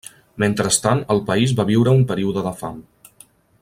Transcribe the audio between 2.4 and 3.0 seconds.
de fam.